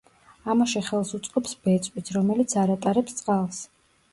[0.53, 3.63] ამაში ხელს უწყობს ბეწვიც, რომელიც არ ატარებს წყალს.